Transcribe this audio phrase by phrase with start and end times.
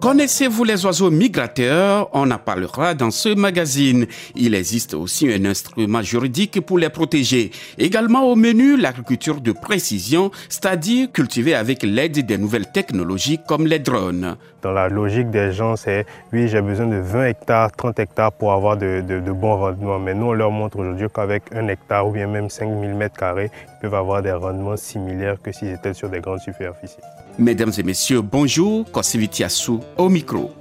[0.00, 2.08] Connaissez-vous les oiseaux migrateurs?
[2.14, 4.06] On en parlera dans ce magazine.
[4.34, 7.50] Il existe aussi un instrument juridique pour les protéger.
[7.76, 13.78] Également au menu, l'agriculture de précision, c'est-à-dire cultiver avec l'aide des nouvelles technologies comme les
[13.78, 14.36] drones.
[14.62, 18.52] Dans la logique des gens, c'est oui, j'ai besoin de 20 hectares, 30 hectares pour
[18.52, 19.98] avoir de, bons rendements.
[19.98, 23.50] Mais nous, on leur montre aujourd'hui qu'avec un hectare ou bien même 5000 mètres carrés,
[23.52, 26.96] ils peuvent avoir des rendements similaires que s'ils étaient sur des grandes superficies.
[27.40, 28.84] Mesdames et messieurs, bonjour.
[28.92, 30.52] Kosivitiasu au micro.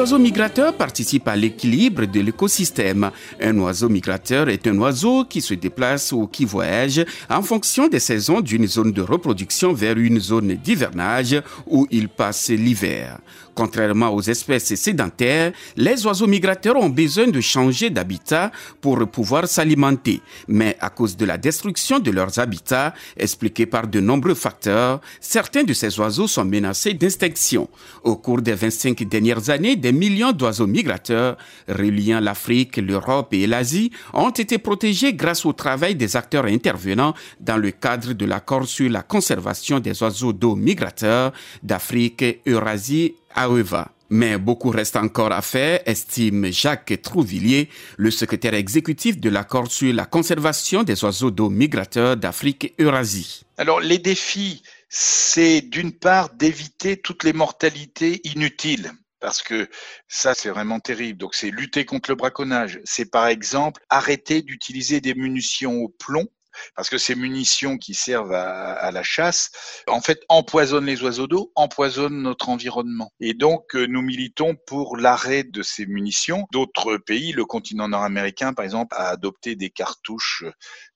[0.00, 3.10] Oiseaux migrateurs participent à l'équilibre de l'écosystème.
[3.38, 8.00] Un oiseau migrateur est un oiseau qui se déplace ou qui voyage en fonction des
[8.00, 13.18] saisons d'une zone de reproduction vers une zone d'hivernage où il passe l'hiver.
[13.60, 20.22] Contrairement aux espèces sédentaires, les oiseaux migrateurs ont besoin de changer d'habitat pour pouvoir s'alimenter.
[20.48, 25.62] Mais à cause de la destruction de leurs habitats, expliquée par de nombreux facteurs, certains
[25.62, 27.68] de ces oiseaux sont menacés d'extinction.
[28.02, 31.36] Au cours des 25 dernières années, des millions d'oiseaux migrateurs
[31.68, 37.58] reliant l'Afrique, l'Europe et l'Asie ont été protégés grâce au travail des acteurs intervenants dans
[37.58, 43.90] le cadre de l'accord sur la conservation des oiseaux d'eau migrateurs d'Afrique, Eurasie AEVA.
[44.12, 49.94] Mais beaucoup reste encore à faire, estime Jacques Trouvillier, le secrétaire exécutif de l'accord sur
[49.94, 53.44] la conservation des oiseaux d'eau migrateurs d'Afrique et Eurasie.
[53.56, 59.68] Alors, les défis, c'est d'une part d'éviter toutes les mortalités inutiles parce que
[60.08, 61.18] ça, c'est vraiment terrible.
[61.18, 62.80] Donc, c'est lutter contre le braconnage.
[62.84, 66.26] C'est par exemple arrêter d'utiliser des munitions au plomb
[66.74, 69.50] parce que ces munitions qui servent à, la chasse,
[69.86, 73.12] en fait, empoisonnent les oiseaux d'eau, empoisonnent notre environnement.
[73.20, 76.46] Et donc, euh, nous militons pour l'arrêt de ces munitions.
[76.52, 80.44] D'autres pays, le continent nord-américain, par exemple, a adopté des cartouches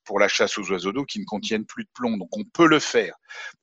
[0.05, 2.17] pour la chasse aux oiseaux d'eau qui ne contiennent plus de plomb.
[2.17, 3.15] Donc on peut le faire.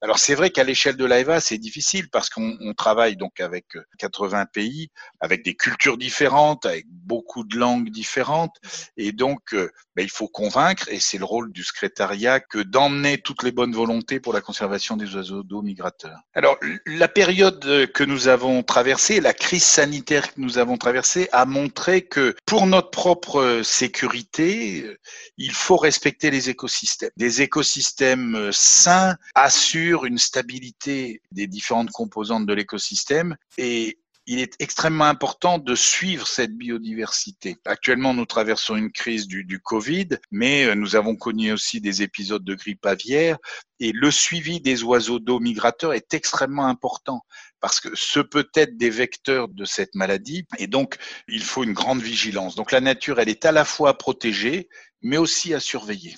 [0.01, 3.65] Alors c'est vrai qu'à l'échelle de l'AEVA, c'est difficile parce qu'on travaille donc avec
[3.99, 8.55] 80 euh, pays, avec des cultures différentes, avec beaucoup de langues différentes.
[8.97, 13.19] Et donc euh, ben, il faut convaincre, et c'est le rôle du secrétariat, que d'emmener
[13.19, 16.19] toutes les bonnes volontés pour la conservation des oiseaux d'eau migrateurs.
[16.33, 21.45] Alors la période que nous avons traversée, la crise sanitaire que nous avons traversée, a
[21.45, 24.97] montré que pour notre propre sécurité,
[25.37, 27.11] il faut respecter écosystèmes.
[27.17, 34.55] Des écosystèmes euh, sains assurent une stabilité des différentes composantes de l'écosystème et il est
[34.59, 37.57] extrêmement important de suivre cette biodiversité.
[37.65, 42.03] Actuellement, nous traversons une crise du, du, Covid, mais euh, nous avons connu aussi des
[42.03, 43.37] épisodes de grippe aviaire
[43.79, 47.25] et le suivi des oiseaux d'eau migrateurs est extrêmement important
[47.59, 51.73] parce que ce peut être des vecteurs de cette maladie et donc il faut une
[51.73, 52.55] grande vigilance.
[52.55, 54.69] Donc la nature, elle est à la fois protégée
[55.01, 56.15] mais aussi à surveiller.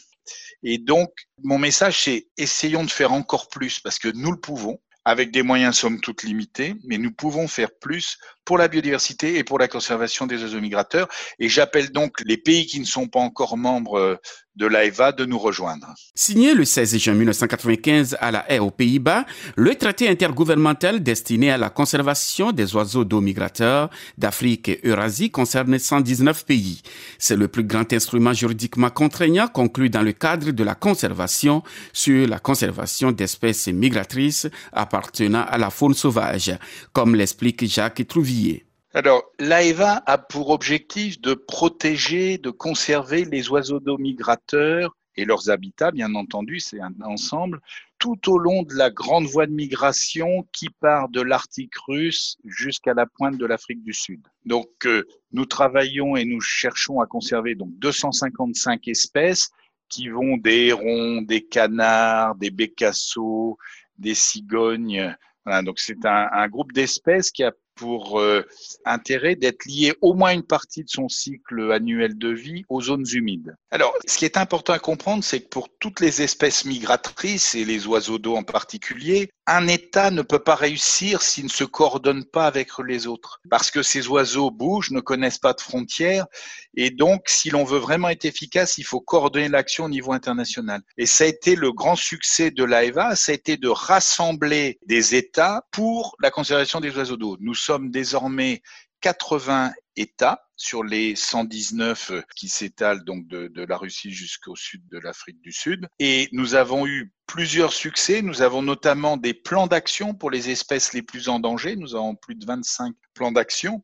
[0.63, 1.11] Et donc,
[1.43, 5.43] mon message, c'est essayons de faire encore plus parce que nous le pouvons avec des
[5.43, 9.67] moyens somme toute limités, mais nous pouvons faire plus pour la biodiversité et pour la
[9.67, 11.09] conservation des oiseaux migrateurs.
[11.39, 14.15] Et j'appelle donc les pays qui ne sont pas encore membres euh,
[14.55, 15.93] de l'AEVA de nous rejoindre.
[16.15, 19.25] Signé le 16 juin 1995 à la haie aux Pays-Bas,
[19.55, 25.77] le traité intergouvernemental destiné à la conservation des oiseaux d'eau migrateurs d'Afrique et Eurasie concerne
[25.77, 26.81] 119 pays.
[27.17, 32.27] C'est le plus grand instrument juridiquement contraignant conclu dans le cadre de la conservation sur
[32.27, 36.51] la conservation d'espèces migratrices appartenant à la faune sauvage,
[36.91, 38.65] comme l'explique Jacques Trouvillier.
[38.95, 45.49] Alors, l'AEVA a pour objectif de protéger, de conserver les oiseaux d'eau migrateurs et leurs
[45.49, 47.59] habitats, bien entendu, c'est un ensemble,
[47.97, 52.93] tout au long de la grande voie de migration qui part de l'Arctique russe jusqu'à
[52.93, 54.21] la pointe de l'Afrique du Sud.
[54.45, 59.49] Donc, euh, nous travaillons et nous cherchons à conserver donc 255 espèces
[59.89, 63.57] qui vont des hérons, des canards, des bécassos,
[63.97, 65.15] des cigognes.
[65.63, 68.43] donc c'est un groupe d'espèces qui a pour euh,
[68.85, 73.05] intérêt d'être lié au moins une partie de son cycle annuel de vie aux zones
[73.11, 73.55] humides.
[73.71, 77.65] Alors, ce qui est important à comprendre, c'est que pour toutes les espèces migratrices et
[77.65, 82.23] les oiseaux d'eau en particulier, un État ne peut pas réussir s'il ne se coordonne
[82.25, 83.41] pas avec les autres.
[83.49, 86.27] Parce que ces oiseaux bougent, ne connaissent pas de frontières.
[86.75, 90.81] Et donc, si l'on veut vraiment être efficace, il faut coordonner l'action au niveau international.
[90.97, 95.15] Et ça a été le grand succès de l'AEVA, ça a été de rassembler des
[95.15, 97.37] États pour la conservation des oiseaux d'eau.
[97.39, 98.61] Nous sommes désormais
[99.01, 105.41] 80 États sur les 119 qui s'étalent donc de, la Russie jusqu'au sud de l'Afrique
[105.41, 105.87] du Sud.
[105.99, 108.21] Et nous avons eu plusieurs succès.
[108.21, 111.75] Nous avons notamment des plans d'action pour les espèces les plus en danger.
[111.75, 113.83] Nous avons plus de 25 plans d'action.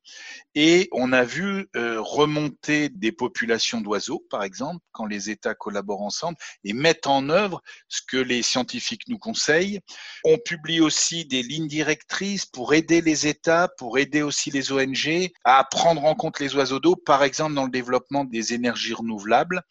[0.55, 6.01] Et on a vu euh, remonter des populations d'oiseaux, par exemple, quand les États collaborent
[6.01, 9.79] ensemble et mettent en œuvre ce que les scientifiques nous conseillent.
[10.23, 15.29] On publie aussi des lignes directrices pour aider les États, pour aider aussi les ONG
[15.43, 19.63] à prendre en compte les oiseaux d'eau, par exemple dans le développement des énergies renouvelables,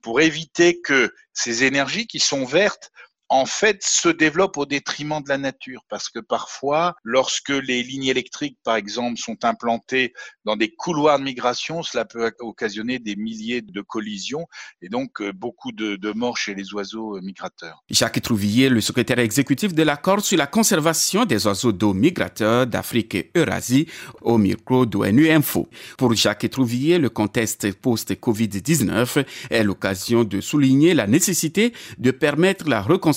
[0.00, 2.90] pour éviter que ces énergies qui sont vertes
[3.28, 5.82] en fait, se développe au détriment de la nature.
[5.88, 10.12] Parce que parfois, lorsque les lignes électriques, par exemple, sont implantées
[10.44, 14.46] dans des couloirs de migration, cela peut occasionner des milliers de collisions
[14.82, 17.82] et donc euh, beaucoup de, morts chez les oiseaux euh, migrateurs.
[17.90, 23.14] Jacques Trouvillier, le secrétaire exécutif de l'accord sur la conservation des oiseaux d'eau migrateurs d'Afrique
[23.14, 23.88] et Eurasie
[24.20, 25.68] au micro d'ONU Info.
[25.96, 32.82] Pour Jacques Trouvillier, le contexte post-Covid-19 est l'occasion de souligner la nécessité de permettre la
[32.82, 33.13] reconstruction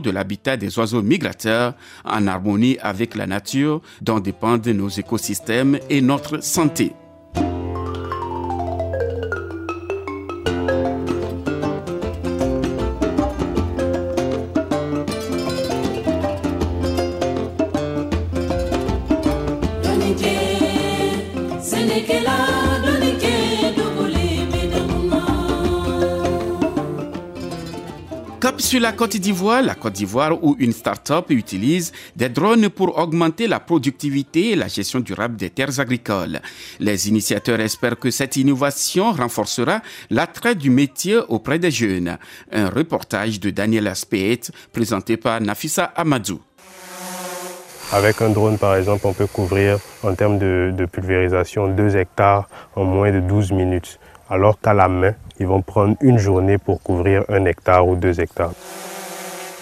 [0.00, 1.74] de l'habitat des oiseaux migrateurs
[2.04, 6.92] en harmonie avec la nature dont dépendent nos écosystèmes et notre santé.
[28.58, 33.46] Sur la Côte d'Ivoire, la Côte d'Ivoire où une start-up utilise des drones pour augmenter
[33.46, 36.40] la productivité et la gestion durable des terres agricoles.
[36.78, 42.18] Les initiateurs espèrent que cette innovation renforcera l'attrait du métier auprès des jeunes.
[42.50, 46.40] Un reportage de Daniel Aspeit présenté par Nafissa Amadou.
[47.92, 52.48] Avec un drone, par exemple, on peut couvrir en termes de, de pulvérisation 2 hectares
[52.74, 53.99] en moins de 12 minutes
[54.30, 58.20] alors qu'à la main, ils vont prendre une journée pour couvrir un hectare ou deux
[58.20, 58.52] hectares.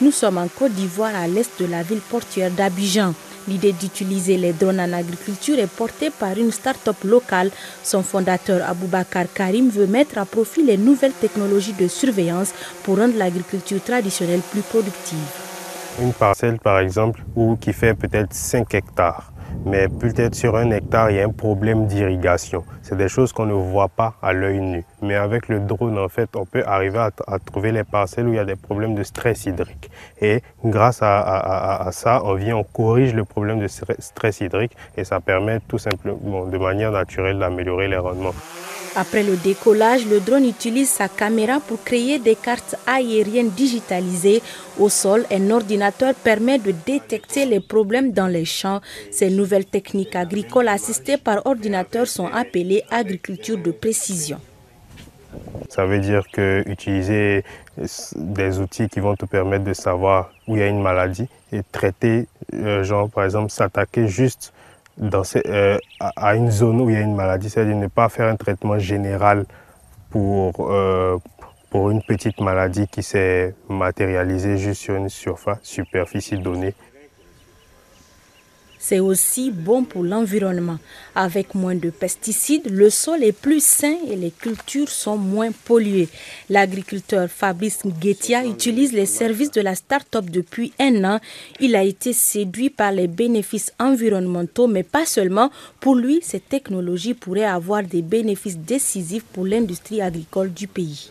[0.00, 3.14] Nous sommes en Côte d'Ivoire, à l'est de la ville portuaire d'Abidjan.
[3.48, 7.50] L'idée d'utiliser les drones en agriculture est portée par une start-up locale.
[7.82, 12.52] Son fondateur Aboubakar Karim veut mettre à profit les nouvelles technologies de surveillance
[12.84, 15.18] pour rendre l'agriculture traditionnelle plus productive.
[16.00, 19.32] Une parcelle, par exemple, où, qui fait peut-être 5 hectares
[19.64, 22.64] mais peut-être sur un hectare, il y a un problème d'irrigation.
[22.82, 24.84] C'est des choses qu'on ne voit pas à l'œil nu.
[25.02, 28.36] Mais avec le drone, en fait, on peut arriver à, trouver les parcelles où il
[28.36, 29.90] y a des problèmes de stress hydrique.
[30.20, 35.20] Et grâce à, ça, on vient, on corrige le problème de stress hydrique et ça
[35.20, 38.34] permet tout simplement, de manière naturelle, d'améliorer les rendements.
[39.00, 44.42] Après le décollage, le drone utilise sa caméra pour créer des cartes aériennes digitalisées.
[44.76, 48.80] Au sol, un ordinateur permet de détecter les problèmes dans les champs.
[49.12, 54.40] Ces nouvelles techniques agricoles assistées par ordinateur sont appelées agriculture de précision.
[55.68, 57.44] Ça veut dire que utiliser
[58.16, 61.60] des outils qui vont te permettre de savoir où il y a une maladie et
[61.70, 64.52] traiter, euh, genre par exemple s'attaquer juste
[64.98, 68.28] dans euh, à une zone où il y a une maladie, c'est-à-dire ne pas faire
[68.28, 69.44] un traitement général
[70.10, 71.18] pour, euh,
[71.70, 76.74] pour une petite maladie qui s'est matérialisée juste sur une surface, superficie donnée.
[78.78, 80.78] C'est aussi bon pour l'environnement.
[81.14, 86.08] Avec moins de pesticides, le sol est plus sain et les cultures sont moins polluées.
[86.48, 91.20] L'agriculteur Fabrice Nguetia utilise les services de la start-up depuis un an.
[91.58, 95.50] Il a été séduit par les bénéfices environnementaux, mais pas seulement.
[95.80, 101.10] Pour lui, ces technologies pourraient avoir des bénéfices décisifs pour l'industrie agricole du pays.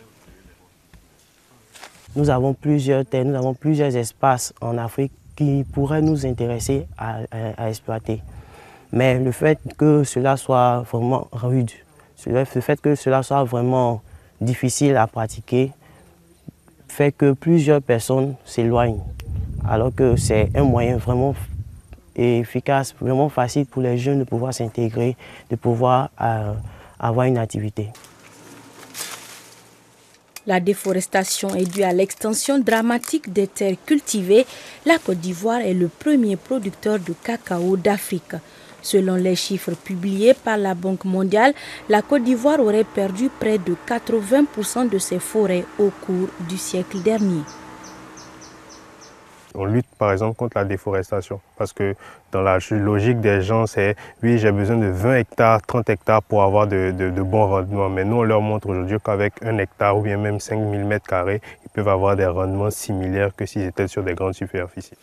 [2.15, 7.19] Nous avons plusieurs terres, nous avons plusieurs espaces en Afrique qui pourrait nous intéresser à,
[7.69, 8.21] exploiter.
[8.91, 11.71] Mais le fait que cela soit vraiment rude,
[12.25, 14.01] le fait que cela soit vraiment
[14.41, 15.71] difficile à pratiquer,
[16.87, 19.03] fait que plusieurs personnes s'éloignent,
[19.67, 21.35] alors que c'est un moyen vraiment
[22.15, 25.15] efficace, vraiment facile pour les jeunes de pouvoir s'intégrer,
[25.51, 26.53] de pouvoir euh,
[26.99, 27.89] avoir une activité.
[30.47, 34.45] La déforestation est due à l'extension dramatique des terres cultivées.
[34.85, 38.35] La Côte d'Ivoire est le premier producteur de cacao d'Afrique.
[38.81, 41.53] Selon les chiffres publiés par la Banque mondiale,
[41.89, 47.01] la Côte d'Ivoire aurait perdu près de 80% de ses forêts au cours du siècle
[47.03, 47.41] dernier.
[49.57, 51.95] On lutte par exemple contre la déforestation parce que
[52.31, 56.43] dans la logique des gens, c'est oui, j'ai besoin de 20 hectares, 30 hectares pour
[56.43, 57.89] avoir de, bons rendements.
[57.89, 61.41] Mais nous, on leur montre aujourd'hui qu'avec un hectare ou bien même 5000 mètres carrés,
[61.65, 64.97] ils peuvent avoir des rendements similaires que s'ils étaient sur des grandes superficies.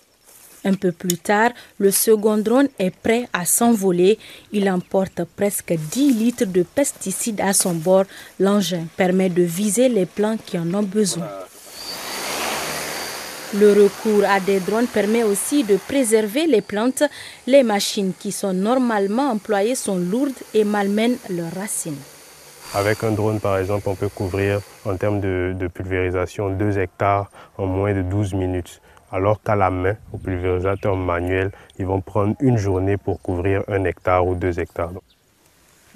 [0.64, 4.18] Un peu plus tard, le second drone est prêt à s'envoler.
[4.52, 8.04] Il emporte presque 10 litres de pesticides à son bord.
[8.40, 11.28] L'engin permet de viser les plants qui en ont besoin.
[13.56, 17.04] Le recours à des drones permet aussi de préserver les plantes.
[17.46, 22.00] Les machines qui sont normalement employées sont lourdes et malmènent leurs racines.
[22.74, 27.66] Avec un drone, par exemple, on peut couvrir en termes de, pulvérisation 2 hectares en
[27.66, 28.80] moins de 12 minutes.
[29.12, 33.84] Alors qu'à la main, au pulvérisateur manuel, ils vont prendre une journée pour couvrir un
[33.84, 34.90] hectare ou deux hectares.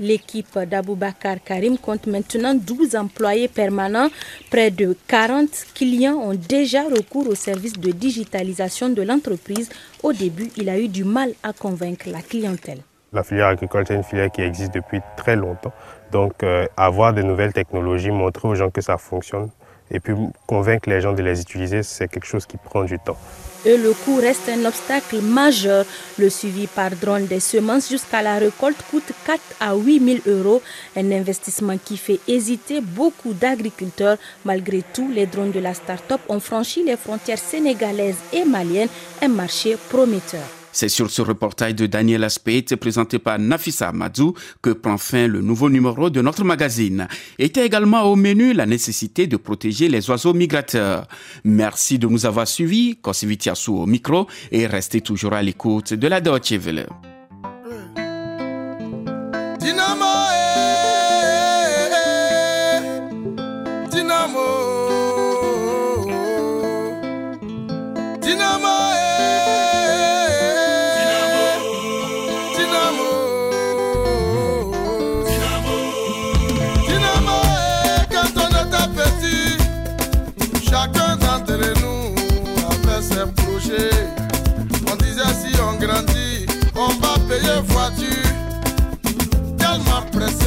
[0.00, 4.08] L'équipe d'Aboubacar Karim compte maintenant 12 employés permanents.
[4.50, 9.68] Près de 40 clients ont déjà recours au service de digitalisation de l'entreprise.
[10.02, 12.82] Au début, il a eu du mal à convaincre la clientèle.
[13.12, 15.72] La filière agricole, c'est une filière qui existe depuis très longtemps.
[16.12, 19.48] Donc, euh, avoir de nouvelles technologies, montrer aux gens que ça fonctionne
[19.90, 20.14] et puis
[20.46, 23.16] convaincre les gens de les utiliser, c'est quelque chose qui prend du temps
[23.64, 25.84] et le coût reste un obstacle majeur.
[26.18, 30.62] Le suivi par drone des semences jusqu'à la récolte coûte 4 à 8 000 euros,
[30.96, 34.18] un investissement qui fait hésiter beaucoup d'agriculteurs.
[34.44, 38.88] Malgré tout, les drones de la start-up ont franchi les frontières sénégalaises et maliennes,
[39.22, 40.57] un marché prometteur.
[40.80, 45.40] C'est sur ce reportage de Daniel Aspeit présenté par Nafissa Madou que prend fin le
[45.40, 47.08] nouveau numéro de notre magazine.
[47.40, 51.08] Était également au menu la nécessité de protéger les oiseaux migrateurs.
[51.42, 52.94] Merci de nous avoir suivis.
[52.94, 56.86] Kosivitiasu au micro et restez toujours à l'écoute de la Deutsche Welle.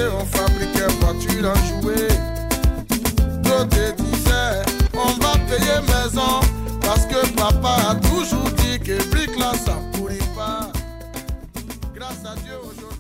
[0.08, 2.08] On fabriquait voiture à jouer.
[3.44, 6.40] D'autres disaient, on va payer maison.
[6.82, 10.72] Parce que papa a toujours dit que brique là ça pourrit pas.
[11.96, 12.91] Grâce à Dieu aujourd'hui.